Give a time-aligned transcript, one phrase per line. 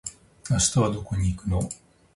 [0.49, 1.69] 明日はどこに行くの？